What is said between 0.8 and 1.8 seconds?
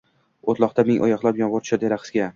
ming oyoqlab, yomg‘ir